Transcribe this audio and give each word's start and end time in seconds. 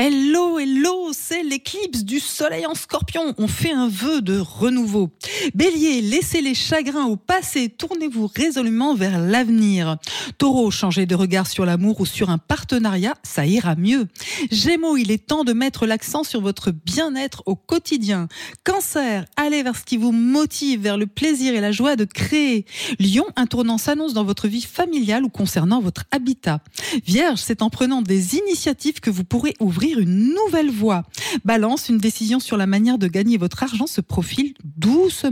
Hello, 0.00 0.60
hello, 0.60 1.10
c'est 1.12 1.42
l'éclipse 1.42 2.04
du 2.04 2.20
soleil 2.20 2.66
en 2.66 2.76
scorpion. 2.76 3.34
On 3.36 3.48
fait 3.48 3.72
un 3.72 3.88
vœu 3.88 4.22
de 4.22 4.38
renouveau. 4.38 5.10
Bélier, 5.54 6.00
laissez 6.00 6.40
les 6.40 6.54
chagrins 6.54 7.06
au 7.06 7.16
passé, 7.16 7.68
tournez-vous 7.68 8.30
résolument 8.34 8.94
vers 8.94 9.18
l'avenir. 9.18 9.96
Taureau, 10.38 10.70
changez 10.70 11.06
de 11.06 11.14
regard 11.14 11.46
sur 11.46 11.64
l'amour 11.64 12.00
ou 12.00 12.06
sur 12.06 12.30
un 12.30 12.38
partenariat, 12.38 13.14
ça 13.22 13.46
ira 13.46 13.76
mieux. 13.76 14.08
Gémeaux, 14.50 14.96
il 14.96 15.10
est 15.10 15.26
temps 15.26 15.44
de 15.44 15.52
mettre 15.52 15.86
l'accent 15.86 16.24
sur 16.24 16.40
votre 16.40 16.70
bien-être 16.70 17.42
au 17.46 17.56
quotidien. 17.56 18.28
Cancer, 18.64 19.24
allez 19.36 19.62
vers 19.62 19.76
ce 19.76 19.84
qui 19.84 19.96
vous 19.96 20.12
motive, 20.12 20.80
vers 20.80 20.96
le 20.96 21.06
plaisir 21.06 21.54
et 21.54 21.60
la 21.60 21.72
joie 21.72 21.96
de 21.96 22.04
créer. 22.04 22.64
Lion, 22.98 23.24
un 23.36 23.46
tournant 23.46 23.78
s'annonce 23.78 24.14
dans 24.14 24.24
votre 24.24 24.48
vie 24.48 24.62
familiale 24.62 25.24
ou 25.24 25.28
concernant 25.28 25.80
votre 25.80 26.04
habitat. 26.10 26.60
Vierge, 27.06 27.38
c'est 27.38 27.62
en 27.62 27.70
prenant 27.70 28.02
des 28.02 28.36
initiatives 28.36 29.00
que 29.00 29.10
vous 29.10 29.24
pourrez 29.24 29.54
ouvrir 29.60 29.98
une 29.98 30.34
nouvelle 30.34 30.70
voie. 30.70 31.04
Balance, 31.44 31.88
une 31.88 31.98
décision 31.98 32.40
sur 32.40 32.56
la 32.56 32.66
manière 32.66 32.98
de 32.98 33.06
gagner 33.06 33.36
votre 33.36 33.62
argent 33.62 33.86
se 33.86 34.00
profile 34.00 34.54
doucement. 34.64 35.27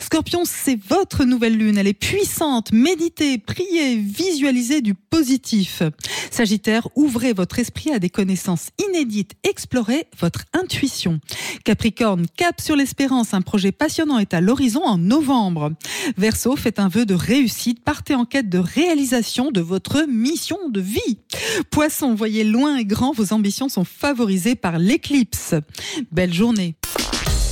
Scorpion, 0.00 0.42
c'est 0.44 0.78
votre 0.88 1.24
nouvelle 1.24 1.56
lune. 1.56 1.78
Elle 1.78 1.86
est 1.86 1.92
puissante. 1.92 2.72
Méditez, 2.72 3.38
priez, 3.38 3.96
visualisez 3.96 4.80
du 4.80 4.94
positif. 4.94 5.82
Sagittaire, 6.30 6.88
ouvrez 6.96 7.32
votre 7.32 7.58
esprit 7.58 7.92
à 7.92 7.98
des 7.98 8.10
connaissances 8.10 8.70
inédites. 8.88 9.32
Explorez 9.42 10.06
votre 10.18 10.44
intuition. 10.52 11.20
Capricorne, 11.64 12.26
cap 12.36 12.60
sur 12.60 12.76
l'espérance. 12.76 13.34
Un 13.34 13.42
projet 13.42 13.72
passionnant 13.72 14.18
est 14.18 14.34
à 14.34 14.40
l'horizon 14.40 14.82
en 14.84 14.98
novembre. 14.98 15.72
Verseau, 16.16 16.56
faites 16.56 16.78
un 16.78 16.88
vœu 16.88 17.06
de 17.06 17.14
réussite. 17.14 17.84
Partez 17.84 18.14
en 18.14 18.24
quête 18.24 18.48
de 18.48 18.58
réalisation 18.58 19.50
de 19.50 19.60
votre 19.60 20.06
mission 20.08 20.58
de 20.68 20.80
vie. 20.80 21.18
Poisson, 21.70 22.14
voyez 22.14 22.44
loin 22.44 22.76
et 22.76 22.84
grand. 22.84 23.12
Vos 23.12 23.32
ambitions 23.32 23.68
sont 23.68 23.84
favorisées 23.84 24.54
par 24.54 24.78
l'éclipse. 24.78 25.54
Belle 26.10 26.32
journée. 26.32 26.74